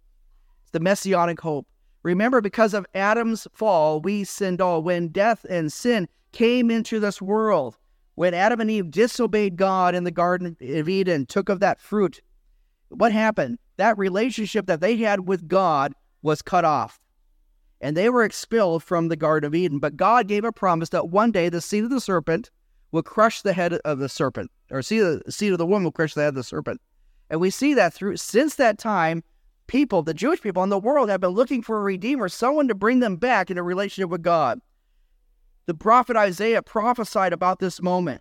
It's 0.62 0.72
the 0.72 0.80
messianic 0.80 1.40
hope. 1.40 1.66
Remember, 2.02 2.40
because 2.40 2.74
of 2.74 2.86
Adam's 2.94 3.46
fall, 3.52 4.00
we 4.00 4.24
sinned 4.24 4.60
all. 4.60 4.82
When 4.82 5.08
death 5.08 5.46
and 5.48 5.72
sin 5.72 6.08
came 6.32 6.70
into 6.70 7.00
this 7.00 7.22
world, 7.22 7.78
when 8.16 8.34
Adam 8.34 8.60
and 8.60 8.70
Eve 8.70 8.90
disobeyed 8.90 9.56
God 9.56 9.94
in 9.94 10.04
the 10.04 10.10
Garden 10.10 10.56
of 10.60 10.88
Eden, 10.88 11.24
took 11.24 11.48
of 11.48 11.60
that 11.60 11.80
fruit, 11.80 12.20
what 12.88 13.12
happened? 13.12 13.58
That 13.80 13.96
relationship 13.96 14.66
that 14.66 14.82
they 14.82 14.96
had 14.98 15.26
with 15.26 15.48
God 15.48 15.94
was 16.20 16.42
cut 16.42 16.66
off. 16.66 17.00
And 17.80 17.96
they 17.96 18.10
were 18.10 18.24
expelled 18.24 18.82
from 18.82 19.08
the 19.08 19.16
Garden 19.16 19.46
of 19.46 19.54
Eden. 19.54 19.78
But 19.78 19.96
God 19.96 20.28
gave 20.28 20.44
a 20.44 20.52
promise 20.52 20.90
that 20.90 21.08
one 21.08 21.32
day 21.32 21.48
the 21.48 21.62
seed 21.62 21.84
of 21.84 21.90
the 21.90 21.98
serpent 21.98 22.50
will 22.92 23.02
crush 23.02 23.40
the 23.40 23.54
head 23.54 23.72
of 23.72 23.98
the 23.98 24.10
serpent, 24.10 24.50
or 24.70 24.82
seed 24.82 25.00
of 25.00 25.22
the, 25.24 25.32
seed 25.32 25.52
of 25.52 25.56
the 25.56 25.64
woman 25.64 25.84
will 25.84 25.92
crush 25.92 26.12
the 26.12 26.20
head 26.20 26.28
of 26.28 26.34
the 26.34 26.44
serpent. 26.44 26.78
And 27.30 27.40
we 27.40 27.48
see 27.48 27.72
that 27.72 27.94
through 27.94 28.18
since 28.18 28.56
that 28.56 28.76
time, 28.76 29.24
people, 29.66 30.02
the 30.02 30.12
Jewish 30.12 30.42
people 30.42 30.62
in 30.62 30.68
the 30.68 30.78
world, 30.78 31.08
have 31.08 31.22
been 31.22 31.30
looking 31.30 31.62
for 31.62 31.78
a 31.78 31.82
redeemer, 31.82 32.28
someone 32.28 32.68
to 32.68 32.74
bring 32.74 33.00
them 33.00 33.16
back 33.16 33.50
in 33.50 33.56
a 33.56 33.62
relationship 33.62 34.10
with 34.10 34.20
God. 34.20 34.60
The 35.64 35.72
prophet 35.72 36.18
Isaiah 36.18 36.60
prophesied 36.60 37.32
about 37.32 37.60
this 37.60 37.80
moment. 37.80 38.20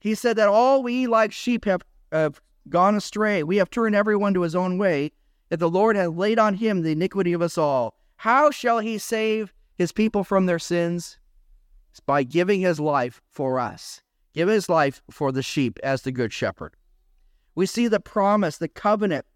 He 0.00 0.14
said 0.14 0.36
that 0.36 0.48
all 0.48 0.82
we 0.82 1.06
like 1.06 1.30
sheep 1.30 1.66
have, 1.66 1.82
have 2.10 2.40
gone 2.68 2.94
astray. 2.96 3.42
We 3.42 3.56
have 3.56 3.70
turned 3.70 3.94
everyone 3.94 4.34
to 4.34 4.42
his 4.42 4.54
own 4.54 4.78
way, 4.78 5.12
that 5.48 5.58
the 5.58 5.70
Lord 5.70 5.96
hath 5.96 6.14
laid 6.14 6.38
on 6.38 6.54
him 6.54 6.82
the 6.82 6.92
iniquity 6.92 7.32
of 7.32 7.42
us 7.42 7.58
all. 7.58 7.94
How 8.16 8.50
shall 8.50 8.78
he 8.78 8.98
save 8.98 9.52
his 9.76 9.92
people 9.92 10.24
from 10.24 10.46
their 10.46 10.58
sins? 10.58 11.18
It's 11.90 12.00
by 12.00 12.22
giving 12.22 12.60
his 12.60 12.80
life 12.80 13.20
for 13.30 13.60
us, 13.60 14.02
give 14.32 14.48
his 14.48 14.68
life 14.68 15.02
for 15.10 15.30
the 15.30 15.42
sheep 15.42 15.78
as 15.82 16.02
the 16.02 16.12
good 16.12 16.32
shepherd. 16.32 16.74
We 17.54 17.66
see 17.66 17.86
the 17.86 18.00
promise, 18.00 18.58
the 18.58 18.68
covenant 18.68 19.26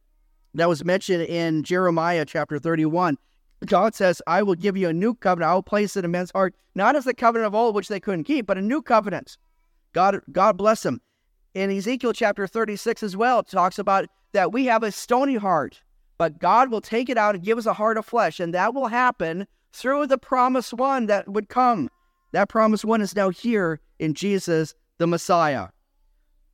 that 0.54 0.68
was 0.68 0.84
mentioned 0.84 1.22
in 1.24 1.62
Jeremiah 1.62 2.24
chapter 2.24 2.58
31 2.58 3.18
God 3.66 3.94
says, 3.94 4.22
I 4.26 4.42
will 4.42 4.54
give 4.54 4.76
you 4.76 4.88
a 4.88 4.92
new 4.92 5.14
covenant. 5.14 5.50
I 5.50 5.54
will 5.54 5.62
place 5.62 5.96
it 5.96 6.04
in 6.04 6.10
men's 6.10 6.30
heart, 6.30 6.54
not 6.74 6.94
as 6.96 7.04
the 7.04 7.14
covenant 7.14 7.48
of 7.48 7.54
old, 7.54 7.74
which 7.74 7.88
they 7.88 8.00
couldn't 8.00 8.24
keep, 8.24 8.46
but 8.46 8.58
a 8.58 8.62
new 8.62 8.80
covenant. 8.80 9.36
God, 9.92 10.20
God 10.30 10.56
bless 10.56 10.82
them. 10.82 11.00
In 11.54 11.70
Ezekiel 11.70 12.12
chapter 12.12 12.46
36 12.46 13.02
as 13.02 13.16
well, 13.16 13.42
talks 13.42 13.78
about 13.78 14.06
that 14.32 14.52
we 14.52 14.66
have 14.66 14.82
a 14.82 14.92
stony 14.92 15.36
heart, 15.36 15.80
but 16.18 16.38
God 16.38 16.70
will 16.70 16.80
take 16.80 17.08
it 17.08 17.16
out 17.16 17.34
and 17.34 17.44
give 17.44 17.58
us 17.58 17.66
a 17.66 17.72
heart 17.72 17.96
of 17.96 18.06
flesh. 18.06 18.38
And 18.40 18.52
that 18.54 18.74
will 18.74 18.88
happen 18.88 19.46
through 19.72 20.06
the 20.06 20.18
promised 20.18 20.74
one 20.74 21.06
that 21.06 21.28
would 21.28 21.48
come. 21.48 21.90
That 22.32 22.48
promised 22.48 22.84
one 22.84 23.00
is 23.00 23.16
now 23.16 23.30
here 23.30 23.80
in 23.98 24.14
Jesus, 24.14 24.74
the 24.98 25.06
Messiah. 25.06 25.68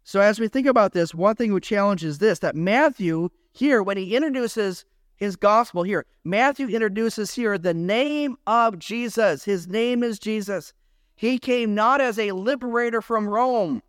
So 0.05 0.21
as 0.21 0.39
we 0.39 0.49
think 0.49 0.67
about 0.67 0.93
this, 0.93 1.15
one 1.15 1.35
thing 1.35 1.53
we 1.53 1.61
challenge 1.61 2.05
is 2.05 2.19
this 2.19 2.39
that 2.41 2.55
Matthew 2.55 3.31
here, 3.53 3.83
when 3.83 3.97
he 3.97 4.15
introduces 4.15 4.85
his 5.17 5.37
gospel 5.37 5.83
here. 5.83 6.07
Matthew 6.25 6.69
introduces 6.69 7.35
here 7.35 7.57
the 7.59 7.75
name 7.75 8.37
of 8.47 8.79
Jesus. 8.79 9.45
His 9.45 9.69
name 9.69 10.03
is 10.03 10.19
Jesus. 10.19 10.73
He 11.17 11.39
came 11.39 11.75
not 11.75 12.01
as 12.01 12.19
a 12.19 12.33
liberator 12.33 13.01
from 13.01 13.29
Rome 13.29 13.83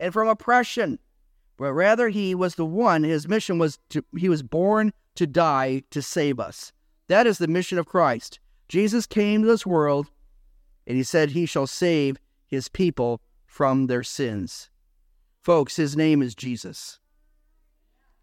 and 0.00 0.12
from 0.12 0.28
oppression, 0.28 0.98
but 1.56 1.72
rather 1.72 2.08
he 2.08 2.34
was 2.34 2.56
the 2.56 2.64
one, 2.64 3.04
his 3.04 3.28
mission 3.28 3.58
was 3.58 3.78
to, 3.90 4.04
he 4.16 4.28
was 4.28 4.42
born 4.42 4.92
to 5.14 5.26
die 5.26 5.82
to 5.90 6.02
save 6.02 6.40
us. 6.40 6.72
That 7.08 7.26
is 7.26 7.38
the 7.38 7.48
mission 7.48 7.78
of 7.78 7.86
Christ. 7.86 8.40
Jesus 8.68 9.06
came 9.06 9.42
to 9.42 9.48
this 9.48 9.66
world 9.66 10.10
and 10.86 10.96
he 10.96 11.02
said 11.02 11.30
he 11.30 11.46
shall 11.46 11.66
save 11.66 12.18
his 12.46 12.68
people 12.68 13.20
from 13.46 13.86
their 13.86 14.02
sins. 14.02 14.70
Folks, 15.42 15.76
his 15.76 15.96
name 15.96 16.22
is 16.22 16.34
Jesus. 16.34 16.98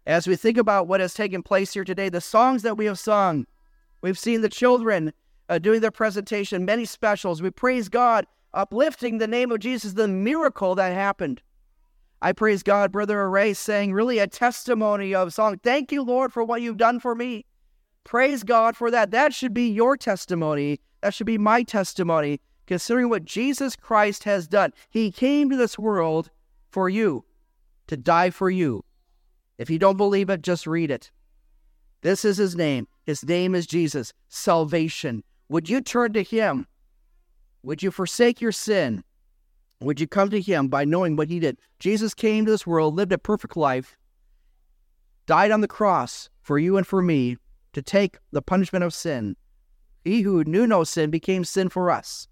As 0.06 0.26
we 0.26 0.36
think 0.36 0.58
about 0.58 0.88
what 0.88 1.00
has 1.00 1.14
taken 1.14 1.42
place 1.42 1.72
here 1.72 1.84
today, 1.84 2.08
the 2.08 2.20
songs 2.20 2.62
that 2.62 2.76
we 2.76 2.86
have 2.86 2.98
sung, 2.98 3.46
we've 4.00 4.18
seen 4.18 4.40
the 4.40 4.48
children 4.48 5.12
uh, 5.48 5.58
doing 5.58 5.80
their 5.80 5.92
presentation, 5.92 6.64
many 6.64 6.84
specials. 6.84 7.40
We 7.40 7.50
praise 7.50 7.88
God, 7.88 8.26
uplifting 8.52 9.18
the 9.18 9.28
name 9.28 9.52
of 9.52 9.60
Jesus, 9.60 9.92
the 9.92 10.08
miracle 10.08 10.74
that 10.74 10.92
happened. 10.92 11.40
I 12.24 12.30
praise 12.30 12.62
God, 12.62 12.92
Brother 12.92 13.20
Array, 13.20 13.52
saying 13.52 13.92
really 13.92 14.20
a 14.20 14.28
testimony 14.28 15.12
of 15.12 15.34
song. 15.34 15.58
Thank 15.58 15.90
you, 15.90 16.04
Lord, 16.04 16.32
for 16.32 16.44
what 16.44 16.62
you've 16.62 16.76
done 16.76 17.00
for 17.00 17.16
me. 17.16 17.44
Praise 18.04 18.44
God 18.44 18.76
for 18.76 18.92
that. 18.92 19.10
That 19.10 19.34
should 19.34 19.52
be 19.52 19.68
your 19.68 19.96
testimony. 19.96 20.78
That 21.00 21.14
should 21.14 21.26
be 21.26 21.36
my 21.36 21.64
testimony, 21.64 22.40
considering 22.66 23.08
what 23.08 23.24
Jesus 23.24 23.74
Christ 23.74 24.22
has 24.22 24.46
done. 24.46 24.72
He 24.88 25.10
came 25.10 25.50
to 25.50 25.56
this 25.56 25.76
world 25.76 26.30
for 26.70 26.88
you, 26.88 27.24
to 27.88 27.96
die 27.96 28.30
for 28.30 28.50
you. 28.50 28.84
If 29.58 29.68
you 29.68 29.80
don't 29.80 29.96
believe 29.96 30.30
it, 30.30 30.42
just 30.42 30.64
read 30.64 30.92
it. 30.92 31.10
This 32.02 32.24
is 32.24 32.36
his 32.36 32.54
name. 32.54 32.86
His 33.04 33.24
name 33.24 33.56
is 33.56 33.66
Jesus, 33.66 34.12
salvation. 34.28 35.24
Would 35.48 35.68
you 35.68 35.80
turn 35.80 36.12
to 36.12 36.22
him? 36.22 36.68
Would 37.64 37.82
you 37.82 37.90
forsake 37.90 38.40
your 38.40 38.52
sin? 38.52 39.02
Would 39.82 40.00
you 40.00 40.06
come 40.06 40.30
to 40.30 40.40
him 40.40 40.68
by 40.68 40.84
knowing 40.84 41.16
what 41.16 41.28
he 41.28 41.40
did? 41.40 41.58
Jesus 41.80 42.14
came 42.14 42.44
to 42.44 42.50
this 42.50 42.66
world, 42.66 42.94
lived 42.94 43.12
a 43.12 43.18
perfect 43.18 43.56
life, 43.56 43.96
died 45.26 45.50
on 45.50 45.60
the 45.60 45.68
cross 45.68 46.30
for 46.40 46.58
you 46.58 46.76
and 46.76 46.86
for 46.86 47.02
me 47.02 47.36
to 47.72 47.82
take 47.82 48.18
the 48.30 48.42
punishment 48.42 48.84
of 48.84 48.94
sin. 48.94 49.36
He 50.04 50.20
who 50.20 50.44
knew 50.44 50.66
no 50.66 50.84
sin 50.84 51.10
became 51.10 51.44
sin 51.44 51.68
for 51.68 51.90
us. 51.90 52.28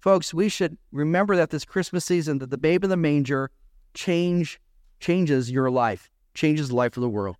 Folks, 0.00 0.34
we 0.34 0.48
should 0.48 0.76
remember 0.92 1.36
that 1.36 1.50
this 1.50 1.64
Christmas 1.64 2.04
season 2.04 2.38
that 2.38 2.50
the 2.50 2.58
babe 2.58 2.84
in 2.84 2.90
the 2.90 2.96
manger 2.96 3.50
changed 3.94 4.58
changes 5.00 5.50
your 5.50 5.70
life, 5.70 6.10
changes 6.34 6.68
the 6.68 6.76
life 6.76 6.96
of 6.96 7.00
the 7.00 7.08
world. 7.08 7.36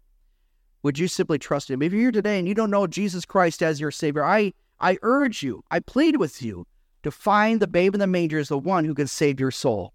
Would 0.83 0.99
you 0.99 1.09
simply 1.09 1.39
trust 1.39 1.71
him? 1.71 1.83
If 1.83 1.93
you're 1.93 2.03
here 2.03 2.13
today 2.13 2.39
and 2.39 2.47
you 2.47 2.55
don't 2.55 2.71
know 2.71 2.87
Jesus 2.87 3.25
Christ 3.25 3.63
as 3.63 3.81
your 3.81 3.91
Savior, 3.91 4.25
I, 4.25 4.53
I 4.79 4.99
urge 5.03 5.43
you, 5.43 5.65
I 5.71 5.81
plead 5.81 6.17
with 6.17 6.43
you 6.43 6.67
to 7.07 7.11
find 7.13 7.61
the 7.61 7.69
babe 7.69 7.95
in 7.95 8.01
the 8.01 8.07
manger 8.09 8.37
is 8.37 8.49
the 8.49 8.59
one 8.59 8.85
who 8.85 8.93
can 8.93 9.07
save 9.07 9.39
your 9.39 9.53
soul. 9.53 9.93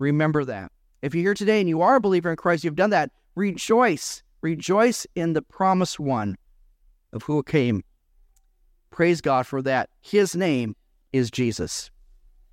Remember 0.00 0.44
that. 0.44 0.72
If 1.02 1.14
you're 1.14 1.22
here 1.22 1.34
today 1.34 1.60
and 1.60 1.68
you 1.68 1.82
are 1.82 1.94
a 1.94 2.00
believer 2.00 2.30
in 2.30 2.36
Christ, 2.36 2.64
you've 2.64 2.74
done 2.74 2.90
that, 2.90 3.12
rejoice. 3.36 4.24
Rejoice 4.40 5.06
in 5.14 5.34
the 5.34 5.42
promised 5.42 6.00
one 6.00 6.36
of 7.12 7.22
who 7.22 7.44
came. 7.44 7.84
Praise 8.90 9.20
God 9.20 9.46
for 9.46 9.62
that. 9.62 9.88
His 10.00 10.34
name 10.34 10.74
is 11.12 11.30
Jesus. 11.30 11.92